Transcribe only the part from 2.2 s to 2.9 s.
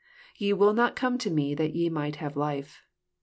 life."